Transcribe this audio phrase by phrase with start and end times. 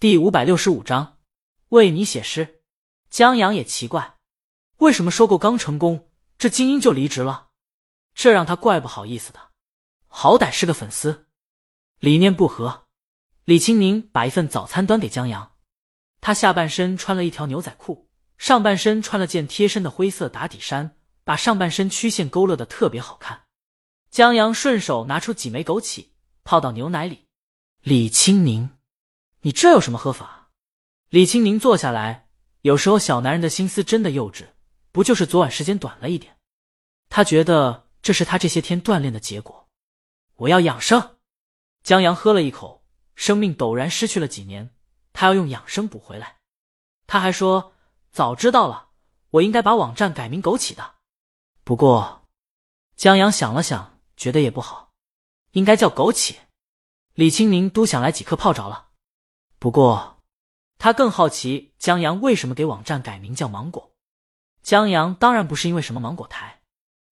[0.00, 1.18] 第五百六十五章，
[1.68, 2.62] 为你写诗。
[3.10, 4.16] 江阳也奇怪，
[4.78, 7.48] 为什么收购刚成功，这精英就离职了？
[8.14, 9.50] 这让他怪不好意思的。
[10.08, 11.26] 好歹是个粉丝，
[11.98, 12.86] 理念不合。
[13.44, 15.52] 李青宁把一份早餐端给江阳，
[16.22, 18.08] 他下半身穿了一条牛仔裤，
[18.38, 23.42] 上半身穿了件贴身的灰色打底衫，把上半身曲线勾勒的特别好看。
[24.10, 26.06] 江阳顺手拿出几枚枸杞，
[26.42, 27.26] 泡到牛奶里。
[27.82, 28.70] 李青宁。
[29.42, 30.50] 你这有什么喝法？
[31.08, 32.28] 李青宁坐下来。
[32.62, 34.48] 有时候小男人的心思真的幼稚，
[34.92, 36.36] 不就是昨晚时间短了一点？
[37.08, 39.66] 他觉得这是他这些天锻炼的结果。
[40.36, 41.16] 我要养生。
[41.82, 44.74] 江阳喝了一口，生命陡然失去了几年，
[45.14, 46.36] 他要用养生补回来。
[47.06, 47.72] 他还说
[48.12, 48.90] ：“早知道了，
[49.30, 50.96] 我应该把网站改名枸杞的。”
[51.64, 52.28] 不过，
[52.94, 54.92] 江阳想了想，觉得也不好，
[55.52, 56.36] 应该叫枸杞。
[57.14, 58.89] 李青宁都想来几颗泡着了。
[59.60, 60.16] 不过，
[60.78, 63.92] 他更好奇江阳为什么给网站改名叫芒果。
[64.62, 66.62] 江阳当然不是因为什么芒果台，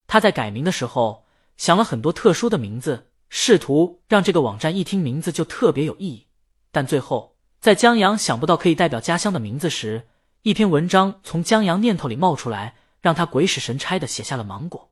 [0.06, 1.26] 他在改名的时候
[1.58, 6.26] 想了很多特殊的名字，试图让这个网站一听名字就特别有意义。
[6.72, 10.08] 但最后，在江阳想不到可以代表家乡的名字时，
[10.40, 14.90] 一篇文章从江阳念头里冒出来，让他鬼使神差的写下了芒果。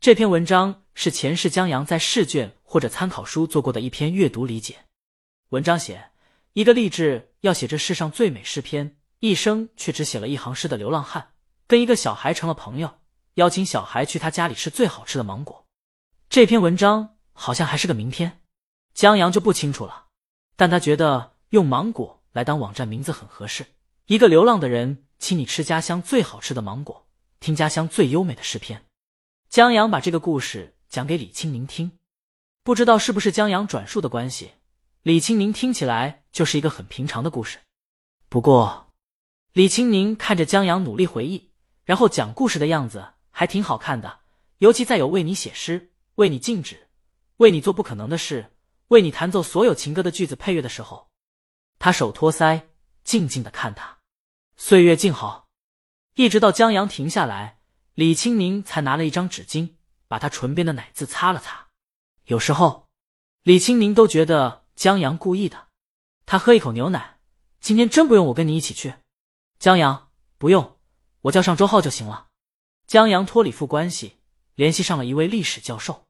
[0.00, 4.78] 这篇文章是前世江阳在试卷或者参考书做过的一篇阅读理解
[5.50, 6.11] 文章，写。
[6.54, 11.32] 一个立志要写这世上最美诗篇，一生却只写了一行诗的流浪汉，
[11.66, 12.98] 跟一个小孩成了朋友，
[13.34, 15.66] 邀请小孩去他家里吃最好吃的芒果。
[16.28, 18.42] 这篇文章好像还是个名篇，
[18.92, 20.08] 江阳就不清楚了，
[20.54, 23.64] 但他觉得用芒果来当网站名字很合适。
[24.04, 27.06] 一个流浪的人请你吃家乡最好吃的芒果，
[27.40, 28.84] 听家乡最优美的诗篇。
[29.48, 31.92] 江阳把这个故事讲给李清明听，
[32.62, 34.50] 不知道是不是江阳转述的关系。
[35.02, 37.58] 李青宁听起来就是一个很平常的故事，
[38.28, 38.92] 不过
[39.52, 41.50] 李青宁看着江阳努力回忆，
[41.82, 44.20] 然后讲故事的样子还挺好看的。
[44.58, 46.88] 尤其在有为你写诗、为你静止、
[47.38, 48.52] 为你做不可能的事、
[48.88, 51.10] 为你弹奏所有情歌的句子配乐的时候，
[51.80, 52.66] 他手托腮，
[53.02, 53.98] 静静的看他。
[54.56, 55.48] 岁月静好，
[56.14, 57.58] 一直到江阳停下来，
[57.94, 59.70] 李青宁才拿了一张纸巾，
[60.06, 61.70] 把他唇边的奶渍擦了擦。
[62.26, 62.86] 有时候，
[63.42, 64.61] 李青宁都觉得。
[64.82, 65.68] 江阳故意的，
[66.26, 67.20] 他喝一口牛奶。
[67.60, 68.94] 今天真不用我跟你一起去，
[69.60, 70.76] 江阳，不用，
[71.20, 72.26] 我叫上周浩就行了。
[72.88, 74.16] 江阳托李父关系，
[74.56, 76.06] 联系上了一位历史教授。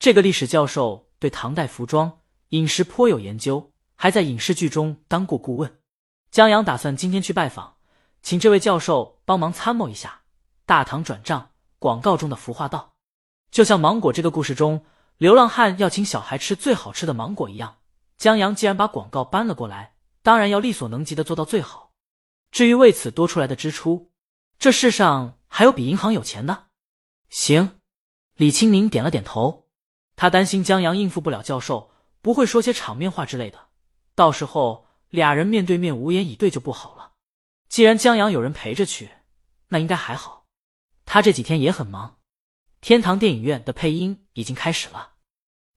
[0.00, 5.78] 这个历史教授对唐代服装、饮食颇有研究，还在影视剧中当过顾问。
[6.32, 7.76] 江阳打算今天去拜访，
[8.22, 10.22] 请这位教授帮忙参谋一下
[10.66, 12.94] 大唐转账广告中的服化道，
[13.52, 14.84] 就像芒果这个故事中，
[15.16, 17.76] 流浪汉要请小孩吃最好吃的芒果一样。
[18.20, 21.94] 江阳既然把广告搬了过来，当然要力所能及的做到最好。
[22.50, 24.12] 至于为此多出来的支出，
[24.58, 26.66] 这世上还有比银行有钱的。
[27.30, 27.80] 行，
[28.34, 29.70] 李青宁点了点头。
[30.16, 33.68] 他担心江阳应付不了教授，不会说些场面话之类的，
[34.14, 37.12] 到时候俩人面对面无言以对就不好了。
[37.70, 39.12] 既然江阳有人陪着去，
[39.68, 40.44] 那应该还好。
[41.06, 42.18] 他这几天也很忙。
[42.82, 45.12] 天堂电影院的配音已经开始了，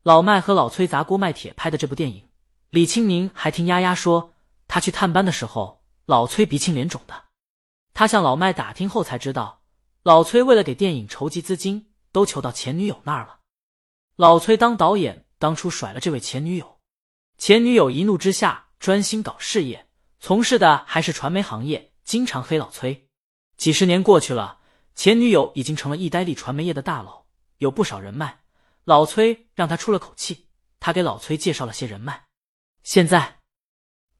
[0.02, 2.28] 老麦和老崔砸锅卖铁拍的这部电影。
[2.74, 4.34] 李青宁还听丫丫说，
[4.68, 7.26] 他去探班的时候，老崔鼻青脸肿的。
[7.94, 9.62] 他向老麦打听后才知道，
[10.02, 13.42] 老崔为了给电影筹集资金，都求到前女友那儿了。
[14.16, 16.80] 老崔当导演，当初甩了这位前女友，
[17.38, 19.88] 前女友一怒之下专心搞事业，
[20.20, 23.08] 从事的还是传媒行业，经常黑老崔。
[23.56, 24.62] 几十年过去了，
[24.96, 27.26] 前女友已经成了意呆力传媒业的大佬，
[27.60, 28.40] 有不少人脉。
[28.84, 30.48] 老崔让他出了口气，
[30.80, 32.26] 他给老崔介绍了些人脉。
[32.84, 33.40] 现在，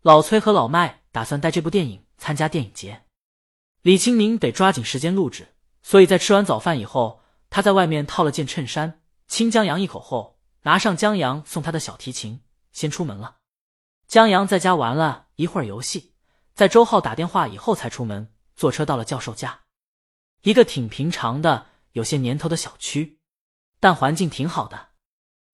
[0.02, 3.04] 老崔和老麦打算带这部电影参加电影节。
[3.82, 5.50] 李青宁得抓紧时间录制，
[5.82, 7.20] 所以在吃完早饭以后，
[7.50, 12.40] 他在外面套了件衬衫，亲江阳一口后，拿上江阳送他的小提琴，
[12.72, 13.40] 先出门了。
[14.08, 16.14] 江阳在家玩了一会儿游戏，
[16.56, 19.64] 在周浩打电话以后才出门，坐车到了教授家，
[20.44, 23.20] 一个挺平常的、有些年头的小区，
[23.82, 24.92] 但环境挺好的。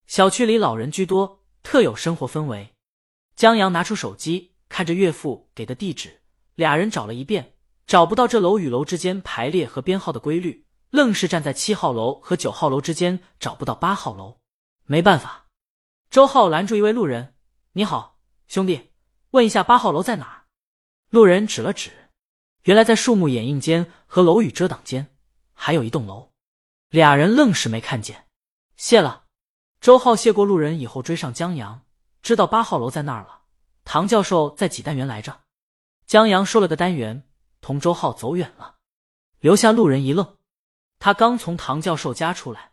[0.05, 2.75] 小区里老人居多，特有生活氛围。
[3.39, 6.19] 江阳拿出手机，看着岳父给的地址，
[6.56, 7.53] 俩人找了一遍，
[7.88, 14.39] 找不到这楼与楼之间排列和编号的规律，愣是站在七号楼和九号楼之间找不到八号楼。
[14.83, 15.45] 没办法，
[16.09, 17.33] 周浩拦住一位路人
[17.71, 18.18] ：“你好，
[18.50, 18.89] 兄弟，
[19.31, 20.44] 问一下八号楼在哪？”
[21.09, 21.91] 路人指了指，
[22.63, 25.15] 原来在树木掩映间和楼宇遮挡间
[25.53, 26.31] 还有一栋楼，
[26.89, 28.25] 俩人愣是没看见。
[28.75, 29.24] 谢了。
[29.80, 31.83] 周浩谢过路人以后，追上江阳。
[32.21, 33.42] 知道八号楼在那儿了，
[33.86, 35.42] 唐教授在几单元来着？
[36.06, 37.24] 江阳说了个单元，
[37.62, 38.75] 同周浩走远了，
[39.39, 40.38] 留下路人一愣。
[41.00, 42.71] 他刚从唐教授家出来，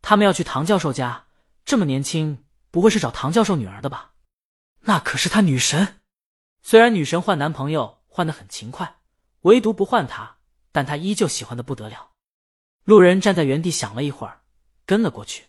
[0.00, 1.26] 他们要去唐教授家，
[1.64, 4.12] 这么年轻，不会是找唐教授女儿的吧？
[4.80, 6.00] 那可是他女神。
[6.62, 9.00] 虽然女神换男朋友换的很勤快，
[9.40, 10.36] 唯独不换他，
[10.72, 12.12] 但他依旧喜欢的不得了。
[12.84, 14.42] 路人站在原地想了一会儿，
[14.86, 15.46] 跟了过去。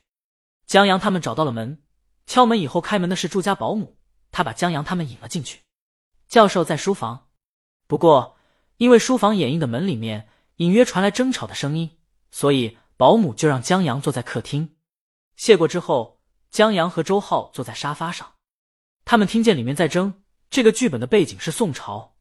[0.66, 1.84] 江阳他们找到了门，
[2.26, 3.98] 敲门以后开门的是住家保姆。
[4.32, 5.62] 他把江阳他们引了进去。
[6.28, 7.30] 教授在书房，
[7.88, 8.38] 不过
[8.78, 10.28] 因为书房掩映的门里面
[10.58, 11.98] 隐约传来争吵的声音，
[12.32, 14.76] 所以保姆就让江阳坐在客厅。
[15.38, 16.20] 谢过之后，
[16.52, 18.34] 江阳和周浩坐在沙发上。
[19.06, 22.16] 他们听见里面在争，这个剧本的背景是宋朝，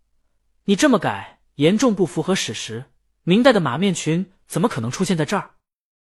[0.66, 2.92] 你这么改严重不符合史实。
[3.24, 5.54] 明代的马面裙怎么可能出现在这儿？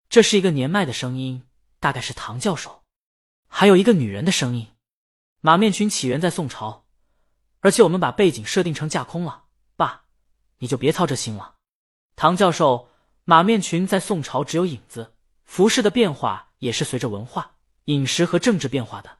[0.08, 1.42] 这是一个年迈的声音，
[1.80, 2.84] 大概是唐教授。
[3.48, 4.68] 还有一个女人的声音。
[5.40, 6.86] 马面裙起源在宋朝，
[7.60, 9.44] 而且我们把背景设定成架空了。
[9.76, 10.04] 爸，
[10.58, 11.54] 你就别操这心了。
[12.16, 12.88] 唐教授，
[13.24, 15.14] 马面裙在宋朝只有影子，
[15.44, 19.18] 服饰的变化也是随着文化、饮食和政治变化的。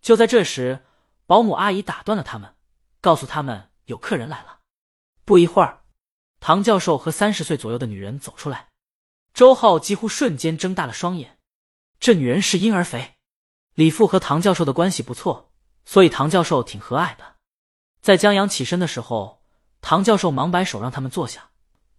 [0.00, 0.84] 就在这时，
[1.26, 2.54] 保姆阿姨打断了他们，
[3.00, 4.60] 告诉他们有客人来了。
[5.24, 5.82] 不一会儿，
[6.38, 8.68] 唐教授和三十岁左右的女人走出来。
[9.34, 11.38] 周浩几乎瞬间睁大了双眼，
[11.98, 13.15] 这女人是婴儿肥。
[13.76, 15.52] 李父和唐教授的关系不错。
[15.88, 17.36] 所以唐教授挺和蔼的，
[18.00, 19.44] 在江阳起身的时候，
[19.80, 21.50] 唐教授忙摆手让他们坐下，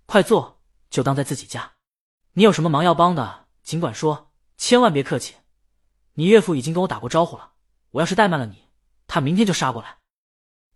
[0.06, 0.60] 快坐，
[0.90, 1.72] 就当在自己家。
[2.34, 5.36] 你有什么忙要帮的，尽管说，千万别客气。
[6.16, 7.54] 你岳父已经跟我打过招呼了，
[7.92, 8.66] 我要是怠慢了你，
[9.08, 10.00] 他明天就杀过来。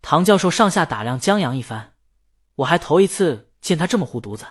[0.01, 1.95] 唐教授上下打量江阳一番，
[2.55, 4.45] 我还头一次见他这么护犊子。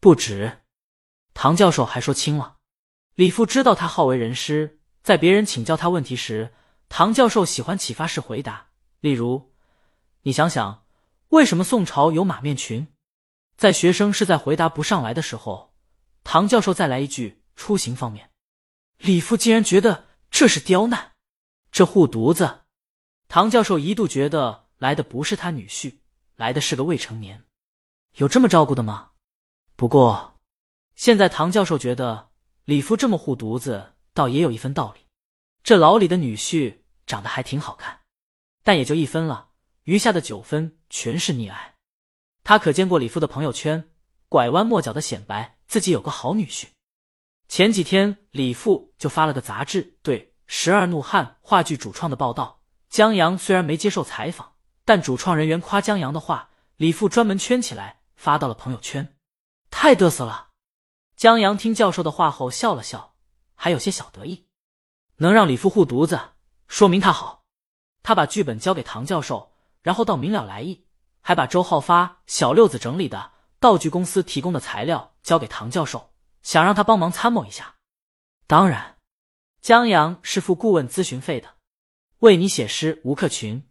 [0.00, 0.62] 不止，
[1.34, 2.56] 唐教授还说轻了。
[3.14, 6.52] 李父知道他好为人师，在别人请教他问题时。
[6.88, 8.68] 唐教授喜欢启发式回答，
[9.00, 9.52] 例如
[10.22, 10.84] ：“你想想，
[11.30, 12.86] 为什么宋朝有马面裙？”
[13.56, 15.74] 在学生是在回答不上来的时候，
[16.22, 18.30] 唐教授再来一句：“出行方面。”
[18.98, 21.12] 李父竟然觉得这是刁难，
[21.72, 22.60] 这护犊子。
[23.28, 25.96] 唐教授一度觉得来的不是他女婿，
[26.36, 27.44] 来的是个未成年，
[28.16, 29.10] 有这么照顾的吗？
[29.74, 30.38] 不过，
[30.94, 32.30] 现在唐教授觉得
[32.64, 35.00] 李父这么护犊子，倒也有一分道理。
[35.62, 36.78] 这老李的女婿。
[37.06, 38.00] 长得还挺好看，
[38.62, 39.50] 但也就一分了，
[39.82, 41.74] 余下的九分全是溺爱。
[42.42, 43.90] 他可见过李父的朋友圈，
[44.30, 46.68] 拐弯抹角的显摆自己有个好女婿。
[47.46, 52.62] 前几天李父就发了个杂志对《十二怒汉》话剧主创的报道。
[52.88, 54.54] 江阳虽然没接受采访，
[54.86, 59.14] 但主创人员夸江阳的话，李父专门圈起来发到了朋友圈，
[59.70, 60.52] 太嘚瑟了。
[61.16, 63.13] 江阳听教授的话后笑了笑，
[63.54, 64.46] 还有些小得意，
[65.16, 66.20] 能让李父护犊子。
[66.66, 67.44] 说明他好，
[68.02, 69.52] 他把剧本交给唐教授，
[69.82, 70.86] 然后道明了来意，
[71.20, 76.12] 还把周浩发小六子整理的道具公司提供的材料交给唐教授，
[76.42, 77.76] 想让他帮忙参谋一下。
[78.46, 78.98] 当然，
[79.60, 81.54] 江阳是付顾问咨询费的，
[82.18, 83.68] 为你写诗吴克群。